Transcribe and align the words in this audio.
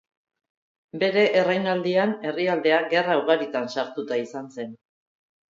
Bere 1.03 1.25
erreinaldian 1.41 2.15
herrialdea 2.31 2.81
gerra 2.95 3.19
ugaritan 3.21 3.71
sartuta 3.77 4.21
izan 4.25 4.51
zen. 4.59 4.75